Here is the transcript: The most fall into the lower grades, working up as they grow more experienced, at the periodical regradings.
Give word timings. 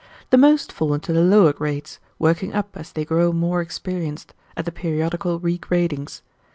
The 0.31 0.37
most 0.39 0.71
fall 0.71 0.95
into 0.95 1.13
the 1.13 1.21
lower 1.21 1.53
grades, 1.53 1.99
working 2.17 2.53
up 2.55 2.69
as 2.75 2.91
they 2.91 3.05
grow 3.05 3.31
more 3.31 3.61
experienced, 3.61 4.33
at 4.57 4.65
the 4.65 4.71
periodical 4.71 5.39
regradings. 5.39 6.23